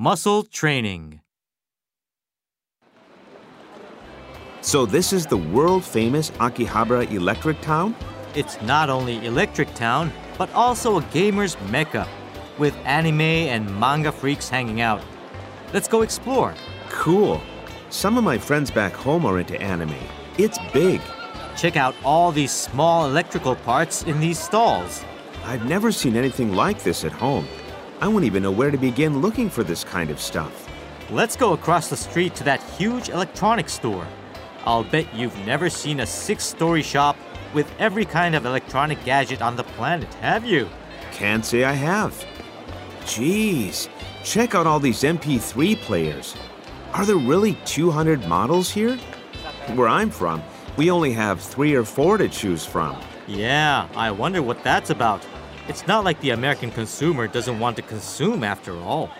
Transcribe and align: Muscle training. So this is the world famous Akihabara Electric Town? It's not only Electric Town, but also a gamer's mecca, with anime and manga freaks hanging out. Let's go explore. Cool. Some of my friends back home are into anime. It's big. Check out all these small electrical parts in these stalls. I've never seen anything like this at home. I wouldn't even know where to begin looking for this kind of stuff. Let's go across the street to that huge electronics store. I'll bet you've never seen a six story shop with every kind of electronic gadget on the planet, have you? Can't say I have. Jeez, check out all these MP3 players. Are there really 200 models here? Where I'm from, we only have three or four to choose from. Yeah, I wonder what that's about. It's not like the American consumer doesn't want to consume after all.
Muscle 0.00 0.44
training. 0.44 1.22
So 4.60 4.86
this 4.86 5.12
is 5.12 5.26
the 5.26 5.36
world 5.36 5.84
famous 5.84 6.30
Akihabara 6.38 7.10
Electric 7.10 7.60
Town? 7.62 7.96
It's 8.36 8.62
not 8.62 8.90
only 8.90 9.26
Electric 9.26 9.74
Town, 9.74 10.12
but 10.38 10.54
also 10.54 11.00
a 11.00 11.02
gamer's 11.10 11.60
mecca, 11.62 12.06
with 12.58 12.76
anime 12.84 13.20
and 13.22 13.76
manga 13.80 14.12
freaks 14.12 14.48
hanging 14.48 14.80
out. 14.80 15.02
Let's 15.72 15.88
go 15.88 16.02
explore. 16.02 16.54
Cool. 16.90 17.42
Some 17.90 18.16
of 18.16 18.22
my 18.22 18.38
friends 18.38 18.70
back 18.70 18.92
home 18.92 19.26
are 19.26 19.40
into 19.40 19.60
anime. 19.60 19.96
It's 20.38 20.60
big. 20.72 21.00
Check 21.56 21.76
out 21.76 21.96
all 22.04 22.30
these 22.30 22.52
small 22.52 23.06
electrical 23.06 23.56
parts 23.56 24.04
in 24.04 24.20
these 24.20 24.38
stalls. 24.38 25.04
I've 25.42 25.64
never 25.64 25.90
seen 25.90 26.14
anything 26.14 26.54
like 26.54 26.84
this 26.84 27.04
at 27.04 27.10
home. 27.10 27.48
I 28.00 28.06
wouldn't 28.06 28.24
even 28.26 28.44
know 28.44 28.52
where 28.52 28.70
to 28.70 28.78
begin 28.78 29.20
looking 29.20 29.50
for 29.50 29.64
this 29.64 29.82
kind 29.82 30.10
of 30.10 30.20
stuff. 30.20 30.68
Let's 31.10 31.36
go 31.36 31.52
across 31.52 31.88
the 31.88 31.96
street 31.96 32.34
to 32.36 32.44
that 32.44 32.62
huge 32.62 33.08
electronics 33.08 33.72
store. 33.72 34.06
I'll 34.64 34.84
bet 34.84 35.12
you've 35.14 35.36
never 35.46 35.68
seen 35.68 36.00
a 36.00 36.06
six 36.06 36.44
story 36.44 36.82
shop 36.82 37.16
with 37.54 37.68
every 37.78 38.04
kind 38.04 38.36
of 38.36 38.46
electronic 38.46 39.02
gadget 39.04 39.42
on 39.42 39.56
the 39.56 39.64
planet, 39.64 40.12
have 40.14 40.44
you? 40.44 40.68
Can't 41.12 41.44
say 41.44 41.64
I 41.64 41.72
have. 41.72 42.24
Jeez, 43.00 43.88
check 44.22 44.54
out 44.54 44.66
all 44.66 44.78
these 44.78 45.02
MP3 45.02 45.80
players. 45.80 46.36
Are 46.92 47.04
there 47.04 47.16
really 47.16 47.54
200 47.64 48.28
models 48.28 48.70
here? 48.70 48.96
Where 49.74 49.88
I'm 49.88 50.10
from, 50.10 50.42
we 50.76 50.90
only 50.90 51.12
have 51.12 51.40
three 51.40 51.74
or 51.74 51.84
four 51.84 52.16
to 52.18 52.28
choose 52.28 52.64
from. 52.64 53.00
Yeah, 53.26 53.88
I 53.96 54.10
wonder 54.10 54.42
what 54.42 54.62
that's 54.62 54.90
about. 54.90 55.26
It's 55.68 55.86
not 55.86 56.02
like 56.02 56.18
the 56.22 56.30
American 56.30 56.70
consumer 56.70 57.28
doesn't 57.28 57.60
want 57.60 57.76
to 57.76 57.82
consume 57.82 58.42
after 58.42 58.74
all. 58.78 59.10